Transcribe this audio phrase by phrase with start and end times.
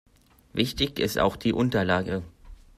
[0.53, 2.23] Wichtig ist auch die Unterlage.